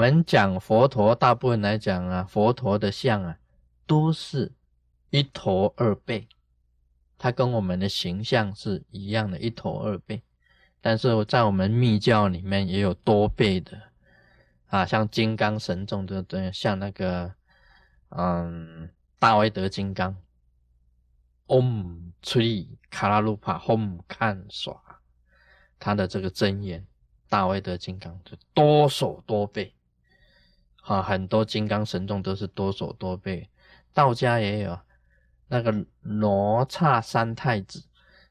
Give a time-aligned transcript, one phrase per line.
[0.00, 3.38] 我们讲佛陀，大部分来讲啊，佛陀的像啊，
[3.86, 4.50] 都是
[5.10, 6.26] 一头二背，
[7.18, 10.22] 它跟我们的形象是一样的，一头二背。
[10.80, 13.78] 但是在我们密教里面也有多背的
[14.68, 16.50] 啊，像金刚神众对不对？
[16.50, 17.34] 像那个
[18.08, 20.16] 嗯，大威德金刚
[21.46, 24.80] ，Om 出力卡拉鲁帕 Home 看耍，
[25.78, 26.86] 他的这个真言。
[27.28, 29.74] 大威德金刚就多手多背，
[30.82, 33.48] 啊，很多金刚神众都是多手多背。
[33.92, 34.78] 道家也有
[35.48, 35.72] 那个
[36.02, 37.82] 罗刹三太子，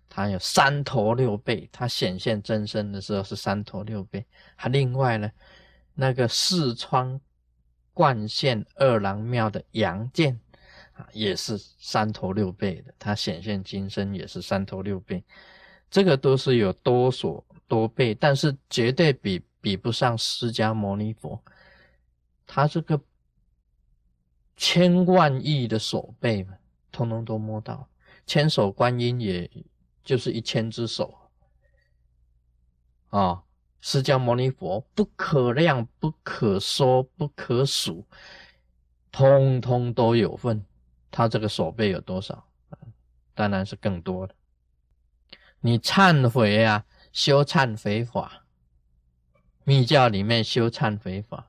[0.07, 4.23] 他有三头六臂，他显现真身的时候是三头六臂。
[4.55, 5.29] 还另外呢，
[5.93, 7.19] 那个四川
[7.93, 10.39] 灌县二郎庙的杨戬
[10.93, 15.23] 啊，也是三头六臂的，他显现金身也是三头六臂。
[15.91, 17.45] 这个都是有多所。
[17.69, 21.39] 多倍，但是绝对比比不上释迦牟尼佛，
[22.51, 22.99] 他这个
[24.57, 26.55] 千万亿的手背嘛，
[26.91, 27.87] 通通都摸到。
[28.25, 29.47] 千手观音也
[30.03, 31.15] 就是一千只手
[33.11, 33.43] 啊，
[33.79, 38.03] 释迦牟尼佛不可量、不可说、不可数，
[39.11, 40.65] 通通都有份。
[41.11, 42.47] 他这个手背有多少？
[43.35, 44.33] 当然是更多的。
[45.59, 46.83] 你忏悔啊！
[47.11, 48.43] 修忏悔法，
[49.65, 51.48] 密教里面修忏悔法。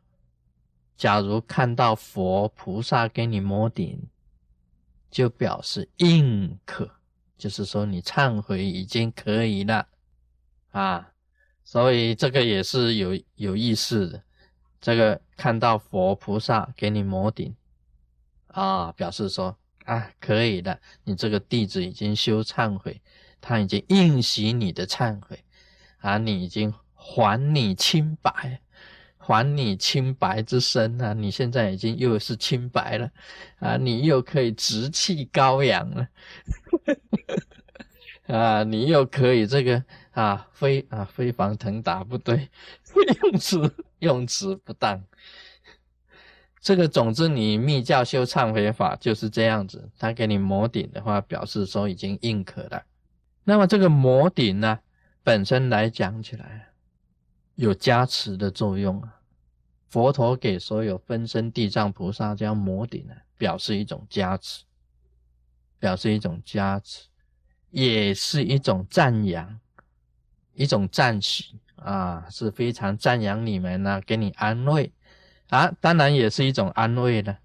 [1.00, 3.98] 假如看到佛菩萨给你摩顶，
[5.10, 6.90] 就表示应可，
[7.38, 9.88] 就是说你忏悔已经可以了
[10.72, 11.10] 啊。
[11.64, 14.22] 所以这个也是有有意思的。
[14.78, 17.56] 这个看到佛菩萨给你摩顶
[18.48, 23.00] 啊，表示说啊可以的，你这个弟子已经修忏悔，
[23.40, 25.42] 他已经应许你的忏悔。
[26.00, 28.60] 啊，你已经还你清白，
[29.30, 31.12] 还你清白之身啊！
[31.12, 33.08] 你现在已经又是清白了，
[33.60, 36.08] 啊，你又可以直气高扬了，
[38.26, 42.50] 啊，你又可以这个啊飞啊飞黄腾达不对，
[43.22, 45.00] 用词用词不当。
[46.60, 52.82] 这个总之，你密教修忏悔法就是这样子，他给你摩顶的话，表示说已经认可了。
[53.44, 54.80] 那么这个摩顶呢？
[55.22, 56.70] 本身来讲起来，
[57.54, 59.19] 有加持的作用啊。
[59.90, 64.64] 佛陀给所有分身地藏菩萨这样摩顶呢，表示一种加持，
[65.78, 67.08] 表示一种加持，
[67.70, 69.60] 也是一种赞扬，
[70.54, 74.92] 一种赞许啊，是非常赞扬你们呢，给你安慰
[75.48, 75.70] 啊。
[75.80, 77.36] 当然也是一种安慰呢，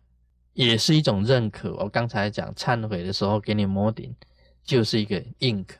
[0.53, 1.73] 也是一种认可。
[1.75, 4.16] 我刚才讲忏悔的时候给你摩顶，
[4.63, 5.77] 就是一个认可。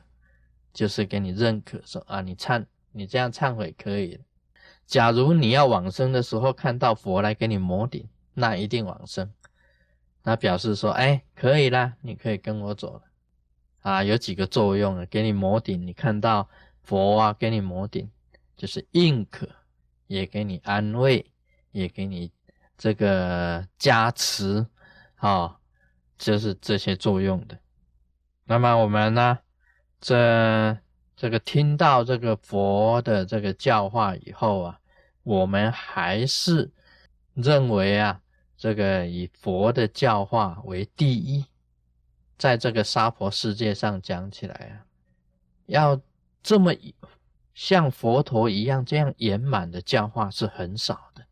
[0.72, 2.62] 就是给你认可，说啊，你忏，
[2.92, 4.20] 你这样忏悔可以。
[4.86, 9.32] 假如你要往生的时候看到佛来给你摩顶，那一定往生。
[10.22, 13.02] 那表示说，哎，可以啦，你可以跟我走了。
[13.82, 16.48] 啊，有几个作用啊，给你摩顶，你看到
[16.82, 18.10] 佛啊，给你摩顶，
[18.56, 19.48] 就是认可，
[20.06, 21.24] 也给你安慰，
[21.70, 22.32] 也给你
[22.76, 24.66] 这个加持，
[25.16, 25.58] 啊，
[26.18, 27.58] 就是这些作用的。
[28.44, 29.38] 那么我们呢？
[30.00, 30.76] 这
[31.16, 34.80] 这个听到这个佛的这个教化以后啊，
[35.22, 36.70] 我们还是
[37.32, 38.20] 认为啊，
[38.56, 41.46] 这个以佛的教化为第一，
[42.36, 44.84] 在这个娑婆世界上讲起来啊，
[45.64, 45.98] 要
[46.42, 46.74] 这么
[47.54, 51.24] 像佛陀一样这样圆满的教化是很少的。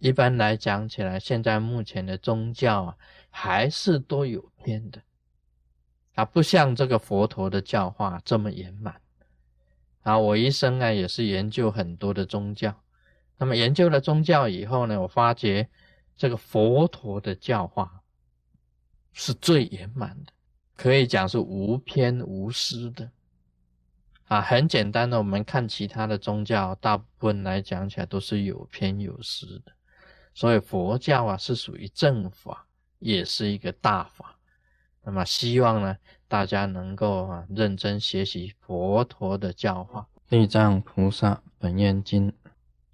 [0.00, 2.96] 一般来讲起来，现在目前的宗教啊，
[3.30, 5.00] 还是都有偏的。
[6.14, 9.00] 啊，不像这个佛陀的教化这么圆满。
[10.04, 12.72] 啊，我一生啊也是研究很多的宗教。
[13.38, 15.68] 那么研究了宗教以后呢，我发觉
[16.16, 18.02] 这个佛陀的教化
[19.12, 20.32] 是最圆满的，
[20.76, 23.10] 可以讲是无偏无私的。
[24.26, 29.72] 啊，很简单的，我们看其他的宗教，大部分来讲起来都是有偏有私的。
[30.34, 32.66] 所以佛教啊是属于正法，
[32.98, 34.33] 也是一个大法。
[35.06, 40.08] 那么希望呢，大家能够啊认真学习佛陀的教化。
[40.30, 42.32] 地藏菩萨本愿经，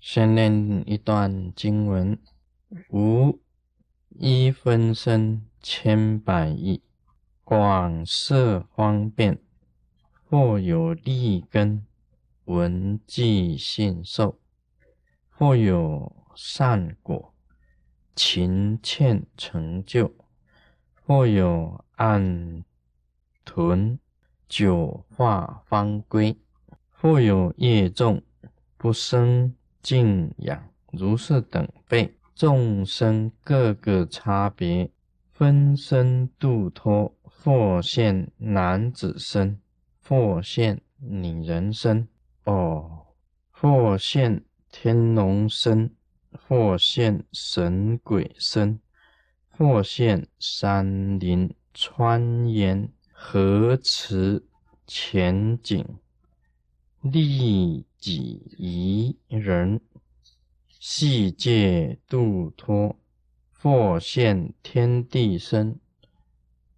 [0.01, 2.19] 先念一段经文：
[2.91, 3.39] 无
[4.09, 6.83] 一分身千百亿，
[7.45, 9.39] 广设方便，
[10.29, 11.87] 或有利根，
[12.47, 14.35] 闻记信受；
[15.31, 17.33] 或有善果，
[18.17, 20.11] 勤欠成就；
[21.07, 21.85] 或有。
[22.01, 22.65] 按
[23.45, 23.99] 屯
[24.49, 26.35] 九化方归，
[26.89, 28.23] 或有业众
[28.79, 34.91] 不生敬仰如是等辈，众生各个差别，
[35.31, 39.61] 分身度脱，或现男子身，
[40.03, 42.09] 或现女人身，
[42.45, 43.09] 哦，
[43.51, 44.43] 或现
[44.73, 45.95] 天龙身，
[46.33, 48.81] 或现神鬼身，
[49.51, 54.45] 或现山林川岩河池
[54.87, 55.85] 前景。
[57.03, 59.81] 利己宜人，
[60.69, 62.97] 细界度脱，
[63.53, 65.79] 或现天地身，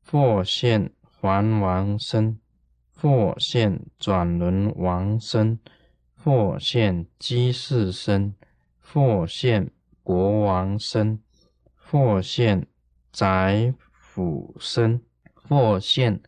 [0.05, 2.39] 或现还王身，
[2.95, 5.59] 或现转轮王身，
[6.15, 8.35] 或现居士身，
[8.79, 9.73] 或现
[10.05, 11.21] 国王身，
[11.75, 12.69] 或现
[13.11, 13.75] 宰
[14.15, 15.01] 辅身，
[15.33, 16.21] 或现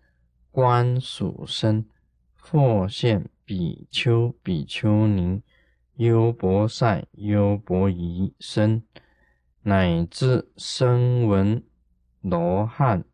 [0.50, 1.84] 官属身，
[2.40, 3.28] 或现。
[3.46, 5.42] 比丘、比丘尼、
[5.96, 8.82] 优婆塞、优婆夷身，
[9.60, 11.62] 乃至声闻、
[12.22, 13.04] 罗汉、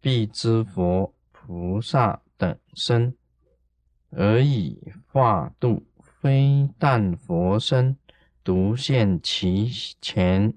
[0.00, 3.14] 辟支佛、菩萨等身，
[4.10, 7.96] 而以化度，非但佛身
[8.42, 9.70] 独现其
[10.00, 10.52] 前。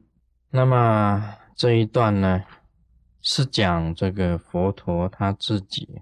[0.50, 2.44] 那么这一段呢，
[3.24, 6.02] 是讲这个佛陀他自己，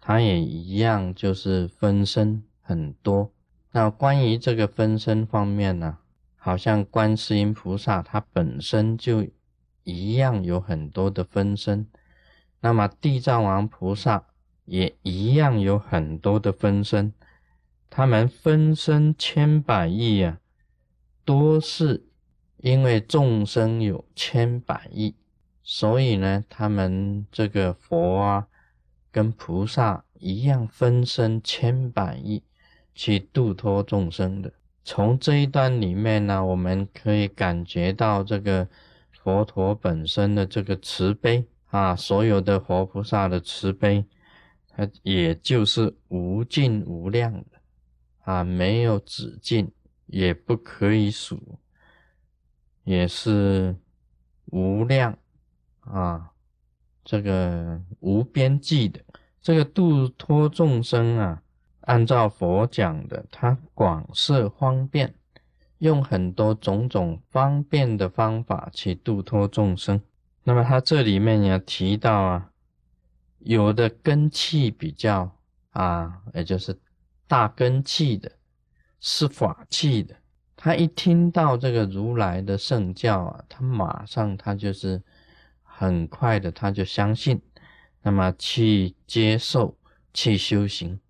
[0.00, 2.42] 他也一样，就是分身。
[2.64, 3.32] 很多，
[3.72, 5.98] 那关于这个分身方面呢，
[6.36, 9.26] 好像观世音菩萨他本身就
[9.82, 11.88] 一样有很多的分身，
[12.60, 14.24] 那么地藏王菩萨
[14.64, 17.12] 也一样有很多的分身，
[17.90, 20.38] 他们分身千百亿啊，
[21.24, 22.06] 多是
[22.58, 25.16] 因为众生有千百亿，
[25.62, 28.46] 所以呢，他们这个佛啊，
[29.10, 32.42] 跟菩萨一样分身千百亿。
[32.94, 34.52] 去度脱众生的，
[34.84, 38.68] 从这一段里面呢，我们可以感觉到这个
[39.12, 44.04] 佛陀本身的这个慈悲啊，所有的活菩萨的慈悲，
[44.68, 47.46] 它也就是无尽无量的
[48.24, 49.72] 啊，没有止境，
[50.04, 51.40] 也不可以数，
[52.84, 53.74] 也是
[54.50, 55.16] 无量
[55.82, 56.30] 啊，
[57.04, 59.00] 这个无边际的
[59.40, 61.42] 这个度脱众生啊。
[61.82, 65.12] 按照佛讲的，他广设方便，
[65.78, 70.00] 用很多种种方便的方法去度脱众生。
[70.44, 72.50] 那么他这里面也提到啊，
[73.40, 75.36] 有的根气比较
[75.70, 76.78] 啊，也就是
[77.26, 78.30] 大根气的，
[79.00, 80.14] 是法器的。
[80.54, 85.02] 他一听到这个如来的圣教啊，他马上他就是
[85.74, 87.40] 很快的他就相信，
[88.02, 89.76] 那么去接受
[90.12, 91.00] 去修行。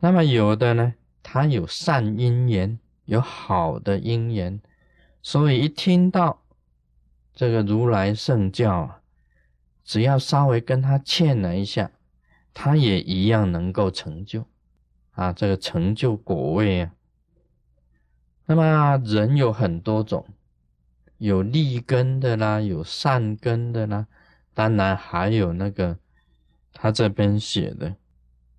[0.00, 4.60] 那么有的呢，他有善因缘，有好的因缘，
[5.22, 6.42] 所以一听到
[7.34, 9.00] 这个如来圣教啊，
[9.84, 11.90] 只要稍微跟他欠了一下，
[12.52, 14.44] 他也一样能够成就
[15.12, 16.92] 啊，这个成就果位啊。
[18.46, 20.26] 那么人有很多种，
[21.18, 24.06] 有利根的啦，有善根的啦，
[24.54, 25.98] 当然还有那个
[26.72, 27.94] 他这边写的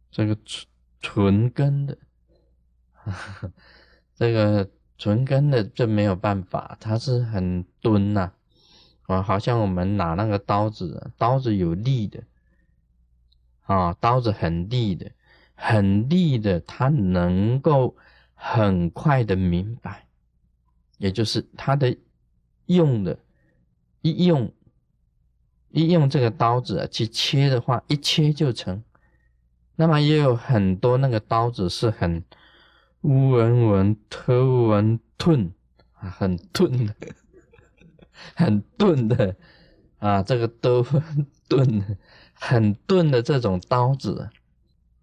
[0.10, 0.38] 这个。
[0.46, 0.68] 纯
[1.02, 1.98] 纯根的，
[4.14, 8.34] 这个纯根的这没有办法，它是很钝呐，
[9.04, 12.22] 啊，好像我们拿那个刀子，刀子有利的，
[13.62, 15.10] 啊，刀子很利的，
[15.56, 17.96] 很利的，它能够
[18.34, 20.06] 很快的明白，
[20.98, 21.96] 也就是它的
[22.70, 23.18] 用的，
[24.02, 24.52] 一用
[25.72, 28.84] 一用这个刀子去切的话，一切就成。
[29.76, 32.24] 那么也有很多那个刀子是很
[33.02, 35.52] 乌文文、特文钝
[35.94, 36.96] 啊，很钝的，
[38.36, 39.36] 很钝的
[40.00, 40.86] 啊，这个都
[41.48, 41.98] 钝，
[42.34, 44.30] 很钝的这种刀子，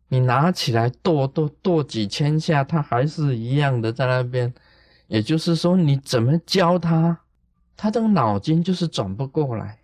[0.08, 4.54] 你拿起来剁剁剁几千下，它还是一样的在那边。
[5.08, 7.20] 也就是说，你怎么教他，
[7.76, 9.78] 他这个脑筋就是转不过来。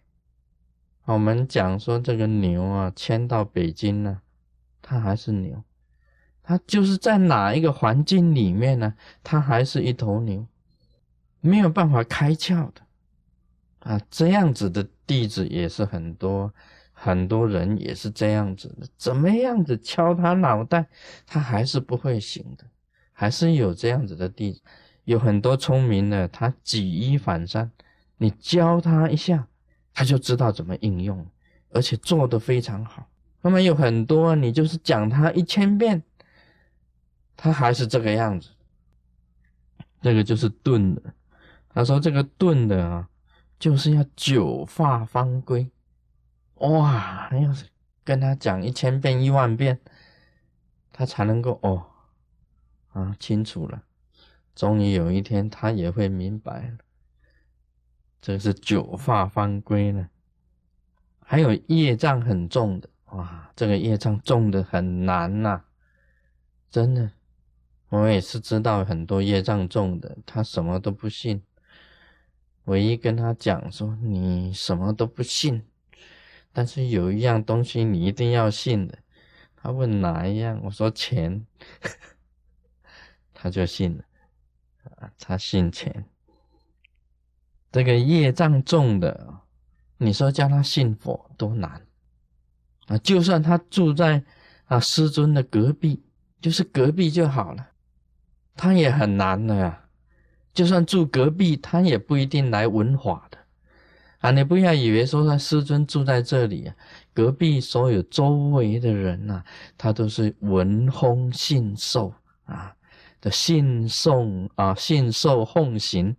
[1.04, 4.22] 我们讲说这个牛啊，迁到北京了。
[4.84, 5.62] 它还是牛，
[6.42, 8.94] 它就是在哪一个环境里面呢？
[9.22, 10.44] 它还是一头牛，
[11.40, 12.82] 没有办法开窍的
[13.78, 14.00] 啊！
[14.10, 16.52] 这样子的弟子也是很多，
[16.92, 18.88] 很多人也是这样子的。
[18.96, 20.88] 怎么样子敲他脑袋，
[21.26, 22.64] 他还是不会醒的，
[23.12, 24.60] 还是有这样子的弟子，
[25.04, 27.70] 有很多聪明的，他举一反三，
[28.18, 29.48] 你教他一下，
[29.92, 31.26] 他就知道怎么应用，
[31.70, 33.08] 而且做得非常好。
[33.40, 36.02] 那么有很多，你就是讲他一千遍，
[37.36, 38.50] 他还是这个样子。
[40.00, 41.02] 这个就是钝的
[41.68, 43.08] 他说这个钝的啊，
[43.58, 45.70] 就是要九化方归。
[46.56, 47.54] 哇，要
[48.04, 49.80] 跟他讲一千遍一万遍，
[50.92, 51.86] 他才能够哦
[52.92, 53.82] 啊清楚了。
[54.54, 56.76] 终于有一天，他也会明白。
[58.20, 60.08] 这是九发方归呢。
[61.20, 65.64] 还有业障很重的，哇，这个业障重的很难呐，
[66.70, 67.10] 真的。
[67.88, 71.42] 我也是知道很多业障重的，他什么都不信。
[72.64, 75.64] 唯一跟他讲说，你什么都不信，
[76.52, 78.98] 但是有一样东西你一定要信的。
[79.56, 81.44] 他问哪一样，我说钱，
[83.34, 84.04] 他就信了。
[85.02, 86.04] 啊，他信钱。
[87.72, 89.40] 这个业障重的，
[89.96, 91.82] 你说叫他信佛多难
[92.86, 92.98] 啊！
[92.98, 94.22] 就算他住在
[94.66, 96.04] 啊师尊的隔壁，
[96.40, 97.70] 就是隔壁就好了，
[98.54, 99.88] 他也很难的呀。
[100.52, 103.38] 就算住隔壁，他也不一定来闻法的
[104.18, 104.30] 啊！
[104.30, 106.76] 你不要以为说他师尊住在这里啊，
[107.14, 109.42] 隔壁所有周围的人呐，
[109.78, 112.12] 他都是闻风信受
[112.44, 112.76] 啊
[113.22, 116.14] 的信送啊信受奉行，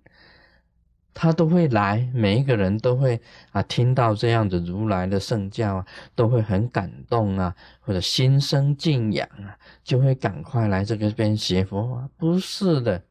[1.14, 12.10] 他都会来，每一个人都会啊听到这样的如来的圣教啊，都会很感动啊，或者心生敬仰啊，就会赶快来这个边学佛啊。
[12.18, 13.04] 不是的。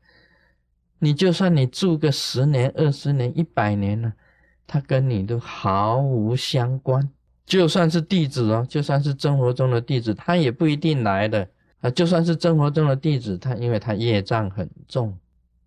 [0.99, 4.13] 你就算你住个十年、二十年、一百年了，
[4.67, 7.11] 他跟你都毫无相关。
[7.45, 11.49] 就算是弟子哦，就算是生活中的弟子，他也不一定来的
[11.83, 11.91] 啊。
[11.91, 15.15] 就算是生活中的弟子，他因为他业障很重，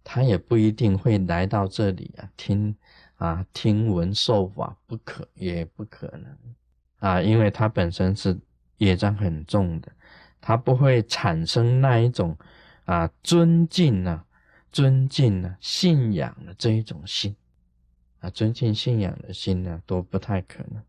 [0.04, 2.76] 他也不一定会来到这里啊，听
[3.18, 6.36] 啊听闻受法，不可也不可能
[6.98, 8.36] 啊，因为他本身是
[8.78, 9.92] 业障很重的，
[10.42, 12.36] 他不会产生那一种
[12.86, 14.26] 啊尊敬啊。
[14.72, 17.34] 尊敬呢，信仰的这一种心
[18.20, 20.84] 啊，尊敬信仰的心呢，都不太可能。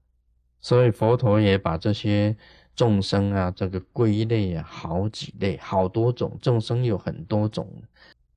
[0.60, 2.36] 所以佛陀也把这些
[2.76, 7.66] 众生啊，这个归类啊，好几类，好多种众生有很多种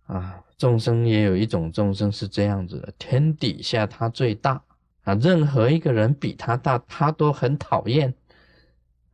[0.08, 0.41] 啊。
[0.58, 4.63] 众生也有一种众生是这样子的：天底下他最大
[5.03, 8.13] 啊，任何一个人比他大，他都很讨厌。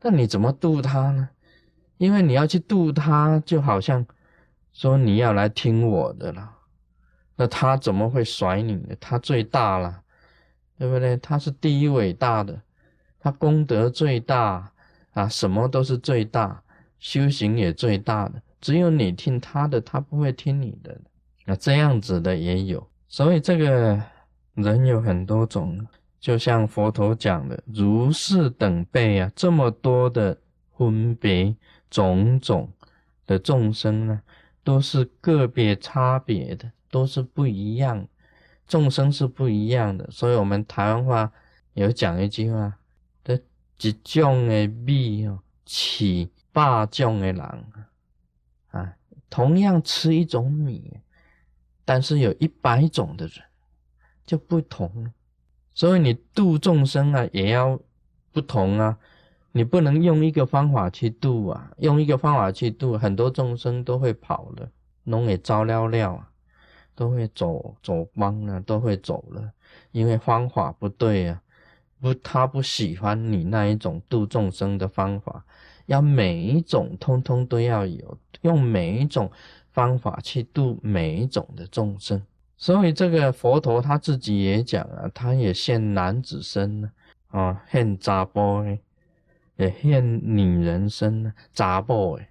[0.02, 1.28] 那你怎么度他呢？
[1.98, 4.06] 因为你要去度他，就好像。
[4.74, 6.52] 说你要来听我的了，
[7.38, 8.94] 那他怎么会甩你呢？
[9.00, 10.02] 他最大了，
[10.78, 11.16] 对不对？
[11.16, 12.62] 他是第一伟大的，
[13.18, 14.70] 他功德最大
[15.16, 16.62] 啊，什么都是最大，
[17.00, 18.40] 修行也最大的。
[18.62, 20.96] 只有你听他的，他不会听你的。
[21.44, 24.00] 那这样子的也有，所以这个
[24.54, 25.86] 人有很多种，
[26.20, 30.38] 就像佛陀讲的，如是等辈啊，这么多的
[30.78, 31.56] 分别
[31.90, 32.72] 种种
[33.26, 34.22] 的众生呢。
[34.66, 38.08] 都是个别差别的，都是不一样，
[38.68, 41.32] 众生是不一样的，所以我们台湾话
[41.74, 42.76] 有讲一句话：
[43.82, 47.66] 一种的米哦，起八种的人。
[48.72, 48.96] 啊，
[49.30, 51.00] 同样吃一种米，
[51.84, 53.44] 但是有一百种的人
[54.26, 55.12] 就不同，
[55.74, 57.80] 所以你度众生啊，也要
[58.32, 58.98] 不同啊。
[59.52, 64.70] 你不能用一个方法去度啊，用一个方法去度，很多众生都会跑了，
[65.04, 66.30] 弄也糟了了啊，
[66.94, 69.54] 都会走走光了，都会走了，
[69.92, 71.42] 因为方法不对啊，
[72.06, 75.44] 不，他不喜欢你那一种度众生的方法，
[75.88, 79.32] 要每一种通通都要有，用每一种
[79.72, 82.22] 方法去度每一种的众生，
[82.58, 86.92] 所以这个佛陀他自己也讲啊，他也现男子身呢，
[87.30, 88.64] 啊，现杂波
[89.56, 92.28] 也现女人身呢，杂波诶，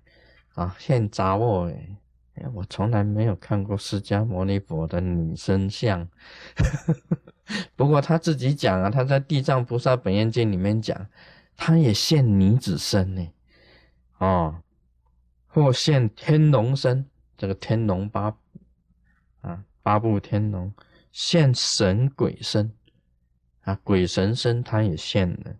[0.55, 1.97] 啊，现杂波诶，
[2.37, 6.07] 哎，我从来没有看过释迦牟尼佛的女身像，
[7.77, 11.07] 不过他自己讲啊，他在《地藏菩萨本愿经》里面讲，
[11.57, 13.29] 他也现女子身呢，
[14.19, 14.63] 哦，
[15.47, 18.35] 或现天龙身，这个天龙八
[19.43, 20.73] 啊，八部天龙，
[21.13, 22.73] 现神鬼身，
[23.63, 25.55] 啊，鬼神身他也现了。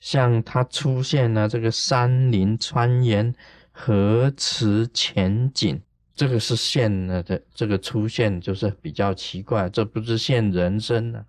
[0.00, 3.34] 像他出现了这个山林川岩
[3.72, 5.80] 河池前景，
[6.14, 11.26] 这个是现了的，这个出现就是比较奇怪，这不是现人生呢？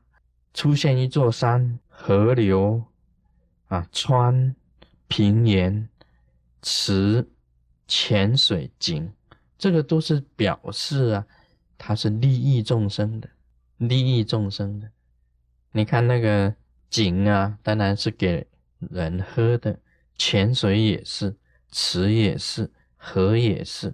[0.54, 2.84] 出现一座山、河流
[3.68, 4.56] 啊、川、
[5.08, 5.90] 平原、
[6.62, 7.28] 池、
[7.88, 9.12] 浅水井，
[9.58, 11.26] 这个都是表示啊，
[11.78, 13.30] 它是利益众生的，
[13.78, 14.90] 利益众生的。
[15.72, 16.56] 你看那个
[16.90, 18.48] 井啊，当然是给。
[18.92, 19.80] 人喝的
[20.16, 21.36] 泉水也是，
[21.72, 23.92] 池也是，河也是。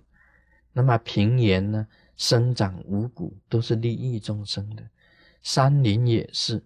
[0.73, 1.87] 那么平原呢？
[2.17, 4.83] 生长五谷，都是利益众生的。
[5.41, 6.63] 山林也是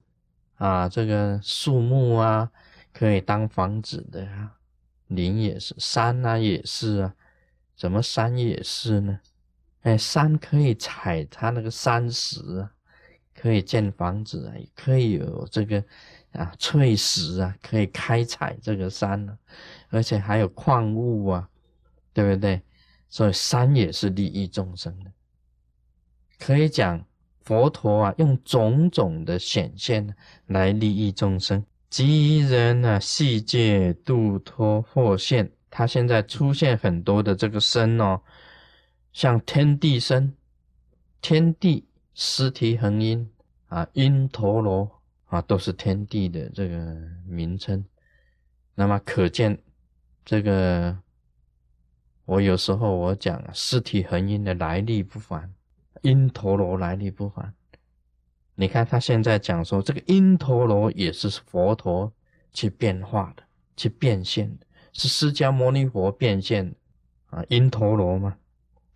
[0.58, 2.52] 啊，这个树木啊，
[2.92, 4.58] 可以当房子的啊，
[5.08, 7.16] 林也是，山啊也是啊，
[7.78, 9.20] 怎么山也是呢？
[9.84, 12.72] 哎，山可以采它那个山石啊，
[13.34, 15.82] 可以建房子啊，也可以有这个
[16.34, 19.38] 啊翠石啊，可以开采这个山呢，
[19.90, 21.50] 而且还有矿物啊，
[22.12, 22.62] 对不对？
[23.10, 25.12] 所以山也是利益众生的，
[26.40, 27.06] 可以讲
[27.44, 30.16] 佛陀啊，用种种的显现
[30.48, 31.66] 来利益众生。
[31.90, 38.20] 即人啊，细界度脱或现，他现在出现很多的这个身哦。
[39.14, 40.36] 像天地身、
[41.22, 43.30] 天地、尸体恒音
[43.70, 44.92] 啊、因陀罗
[45.28, 47.86] 啊，都是天地的这个名称。
[48.74, 49.58] 那么可见，
[50.26, 50.98] 这个
[52.26, 55.54] 我有时候我讲尸体恒音的来历不凡，
[56.02, 57.54] 因陀罗来历不凡。
[58.56, 62.12] 你看他现在讲说，这个因陀罗也是佛陀
[62.52, 63.44] 去变化的、
[63.76, 66.76] 去变现的，是释迦牟尼佛变现的
[67.30, 68.38] 啊，因陀罗嘛。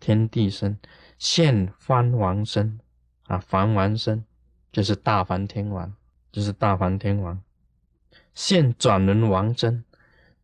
[0.00, 0.78] 天地身
[1.18, 2.80] 现梵王身
[3.24, 4.24] 啊，梵王身
[4.72, 5.94] 就是大梵天王，
[6.32, 7.38] 就是大梵天王
[8.32, 9.84] 现转轮王身，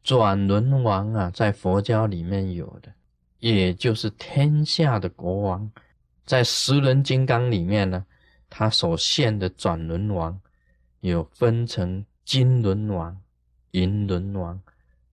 [0.06, 2.94] 转轮王啊，在佛教里面有的，
[3.40, 5.68] 也就是天下的国王，
[6.24, 8.06] 在十轮金刚里面呢，
[8.48, 10.40] 他所现的转轮王
[11.00, 13.20] 有分成金轮王、
[13.72, 14.62] 银轮王、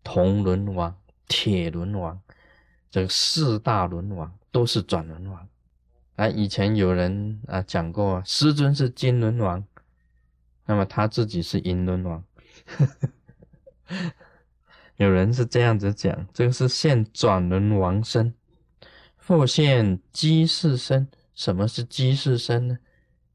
[0.03, 0.95] 铜轮王、
[1.27, 2.21] 铁轮王。
[2.91, 5.47] 这四大轮王都是转轮王
[6.17, 6.27] 啊！
[6.27, 9.65] 以前有人啊讲过，师尊是金轮王，
[10.67, 12.23] 那么他自己是银轮王。
[14.97, 18.33] 有人是这样子讲，这个是现转轮王身，
[19.17, 21.07] 或现机士身。
[21.33, 22.77] 什么是机士身呢？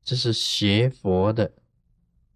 [0.05, 1.51] 这是学佛的，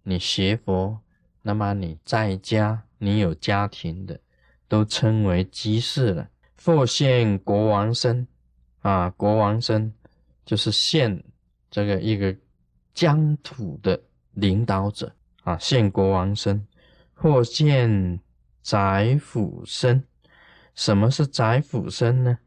[0.03, 0.99] 你学佛，
[1.41, 4.19] 那么你在家，你有家庭的，
[4.67, 6.29] 都称为机士了。
[6.57, 8.27] 复现国王身
[8.81, 9.93] 啊，国王身
[10.45, 11.23] 就是现
[11.71, 12.35] 这个一个
[12.93, 13.99] 疆土的
[14.33, 15.11] 领导者
[15.43, 16.67] 啊，现国王身
[17.13, 18.19] 或现
[18.63, 20.03] 宰辅身。
[20.73, 22.39] 什么是宰辅身呢？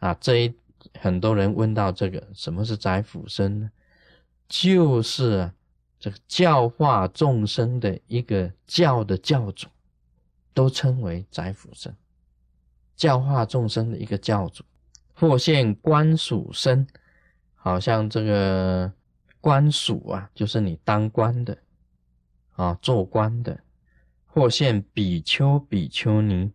[0.00, 0.54] 啊，这一
[0.98, 3.70] 很多人问到这个，什么是宰辅身呢？
[4.48, 5.48] 就是
[6.00, 9.68] 这个教化众生的一个教的教主，
[10.52, 11.94] 都称为宰辅身。
[12.96, 14.64] 教化众生的一个教主，
[15.14, 16.86] 或现官属身，
[17.54, 18.92] 好像这个
[19.40, 21.56] 官属啊，就是你当官的
[22.54, 23.56] 啊，做官的；
[24.34, 26.50] 或现比丘、比丘尼，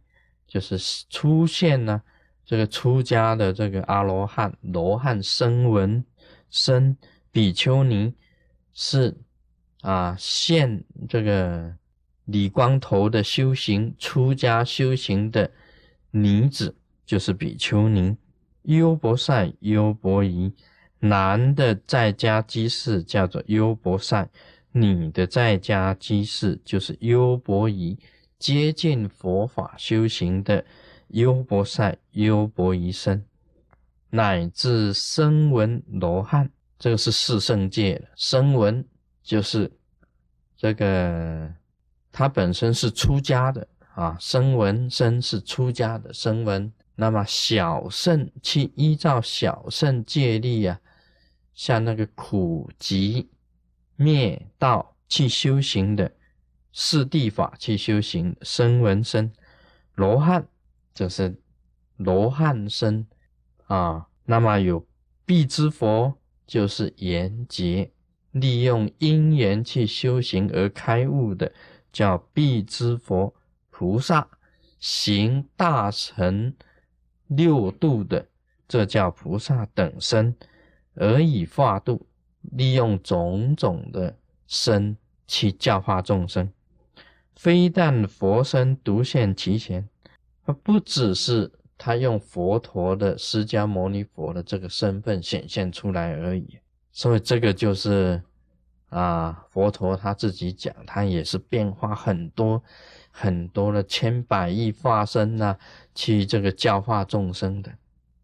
[0.47, 0.79] 就是
[1.11, 2.01] 出现呢，
[2.43, 6.03] 这个出家的这个阿罗汉、罗汉声闻
[6.49, 6.97] 身，
[7.31, 8.15] 比丘尼
[8.73, 9.15] 是
[9.81, 11.71] 啊，现这个
[12.25, 15.51] 理光头的修行，出家修行的。
[16.09, 18.17] 女子就是比丘尼，
[18.63, 20.51] 优婆塞、优婆夷；
[20.99, 24.27] 男的在家居士叫做优婆塞，
[24.81, 27.97] 你的在家居士就是优婆夷。
[28.39, 30.63] 接近佛法修行的
[31.07, 33.25] 优婆塞、优婆夷身，
[34.11, 38.85] 乃至声闻罗汉，这个是四圣界声闻，
[39.23, 39.71] 就是
[40.55, 41.51] 这个
[42.11, 43.67] 他本身是出家的。
[43.95, 50.79] 啊，声闻身是出家的声闻，那么小圣去依照小圣戒律啊，
[51.55, 53.27] 像那个苦集
[53.97, 56.09] 灭道去修行的
[56.71, 59.33] 四谛法去修行声闻身，
[59.95, 60.47] 罗汉
[60.93, 61.41] 就是
[61.97, 63.05] 罗汉身
[63.65, 64.87] 啊，那么有
[65.25, 67.91] 必之佛就是缘劫，
[68.31, 71.51] 利用因缘去修行而开悟的
[71.91, 73.33] 叫必之佛。
[73.69, 74.27] 菩萨
[74.79, 76.55] 行大乘
[77.27, 78.27] 六度的，
[78.67, 80.35] 这叫菩萨等身，
[80.95, 82.06] 而以化度，
[82.51, 84.15] 利用种种的
[84.47, 86.51] 身去教化众生。
[87.35, 89.87] 非但佛身独现其前，
[90.45, 96.59] 而不只是他用佛陀的释迦牟尼佛的这个身份显现出来而已。
[96.91, 98.21] 所以这个就是
[98.89, 102.63] 啊，佛陀他自己讲，他也是变化很多。
[103.19, 105.57] 很多的千百亿化身呐，
[105.95, 107.71] 去这个教化众生的。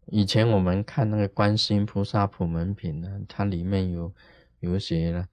[0.06, 4.12] 以前我们看那个观世音菩萨普门品呢，它里面有
[4.60, 5.26] 有写了，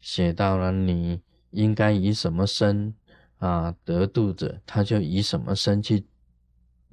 [0.00, 2.94] 写到了你应该以什么身
[3.38, 6.06] 啊得度者，他就以什么身去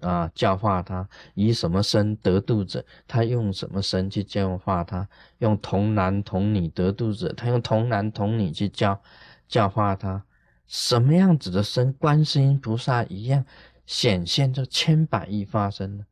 [0.01, 5.07] 啊教化他，以什么身得度者，他用什么身去教化他；
[5.39, 9.01] 用童男童女得度者，他用童男童女去教
[9.47, 10.25] 教化他。
[10.67, 13.43] 什么样子的身，观世音菩萨一样
[13.87, 16.05] 显现这千百亿发生呢？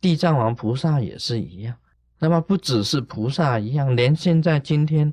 [0.00, 1.76] 地藏王菩萨也是一样。
[2.18, 5.12] 那么不只是菩萨一样，连现在今天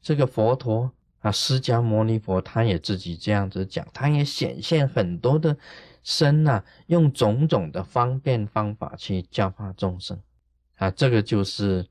[0.00, 5.56] 这个佛陀啊，释迦牟尼佛，他也自己这样子讲，他也显现很多的
[6.02, 10.18] 身呐，用种种的方便方法去教化众生
[10.76, 11.86] 啊，这个就是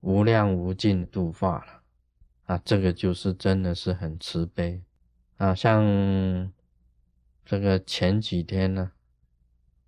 [0.00, 1.82] 无量无尽度化了
[2.46, 4.82] 啊，这个就是真的是很慈悲。
[5.36, 6.52] 啊，像
[7.44, 8.90] 这个前几天呢，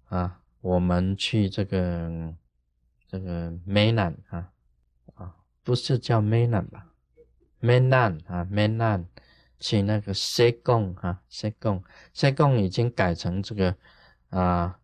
[0.08, 2.34] 啊，我们去这个
[3.06, 4.50] 这个梅兰啊，
[5.12, 6.86] 啊，不是叫梅兰吧？
[7.60, 9.06] 梅兰啊，梅兰
[9.60, 13.76] 去那个西贡啊，西贡，西贡已经改成这个
[14.30, 14.80] 啊，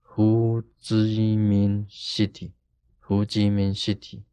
[0.00, 1.04] 胡志
[1.36, 2.50] 明 City，
[2.98, 4.24] 胡志明 City。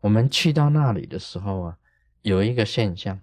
[0.00, 1.78] 我们去到那里的时候啊，
[2.22, 3.20] 有一个现象。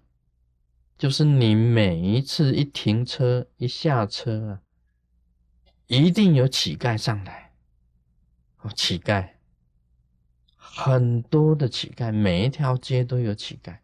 [0.96, 4.62] 就是你每一次一停车一下车啊，
[5.88, 7.52] 一定有乞丐上来。
[8.62, 9.30] 哦，乞丐，
[10.56, 13.78] 很多的乞丐，每一条街都有乞丐。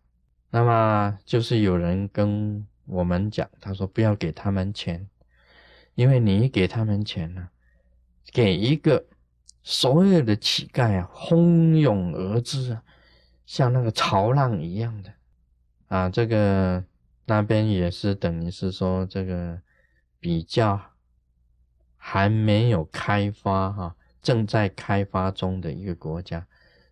[0.50, 5.08] 那么就是有人跟我们讲，他说不要给他们钱，
[5.96, 7.50] 因为你给他们钱呢，
[8.32, 9.06] 给一个
[9.64, 12.84] 所有的乞丐啊，蜂拥而至啊，
[13.46, 15.14] 像那个潮浪一样的
[15.88, 16.84] 啊，这个。
[17.28, 19.62] 那边也是等于是说这个
[20.20, 20.82] 比较
[22.04, 26.44] 还没有开发哈，正在开发中的一个国家，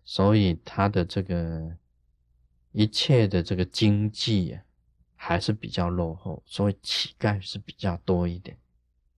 [0.04, 1.68] 所以它的这个
[2.70, 4.62] 一切的这个经济啊
[5.16, 8.56] 还是比较落后，所以乞丐是比较多一点。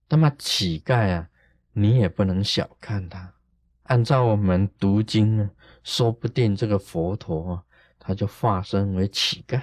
[0.09, 1.29] 那么乞丐啊，
[1.73, 3.31] 你也不能小看他。
[3.83, 5.51] 按照我们读经呢，
[5.83, 7.63] 说不定这个佛陀啊，
[7.99, 9.61] 他就化身为乞丐。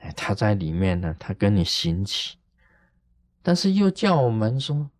[0.00, 2.36] 哎，他在里面呢，他跟你行乞，
[3.42, 4.90] 但是又叫我们说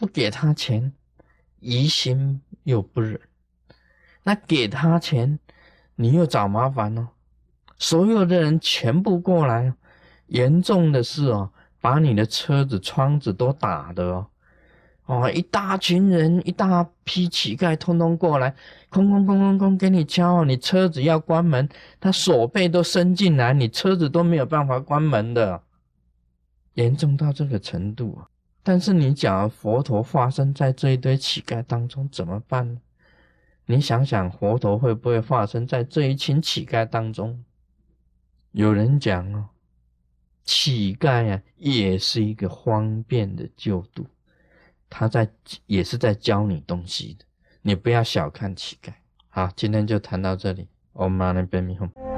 [0.00, 0.94] 不给他钱，
[1.58, 3.20] 疑心又不忍。
[4.22, 5.38] 那给他钱，
[5.94, 7.08] 你又找麻烦哦。
[7.76, 9.74] 所有的人全部过来，
[10.28, 14.26] 严重的是哦，把你的车子窗子都打的哦。
[15.04, 18.54] 哦，一大群人，一大批乞丐，通通过来，
[18.88, 21.68] 空空空空空，给你敲，你车子要关门，
[22.00, 25.62] 他手背都伸进来，你车子都没有办法关门的，
[26.72, 28.29] 严重到这个程度啊！
[28.62, 32.80] 但是你讲佛陀化身在这一堆乞丐当中怎么办呢？
[33.66, 37.44] 你想想，佛陀会不会化身在这一群乞丐当中？
[38.52, 39.48] 有人讲哦，
[40.44, 44.06] 乞丐啊，也是一个方便的救度。
[44.88, 45.30] 他在
[45.66, 47.24] 也是在教你东西的，
[47.62, 48.92] 你不要小看乞丐。
[49.28, 50.66] 好，今天就谈到这里。
[50.94, 52.09] Om Mani Padme Hum。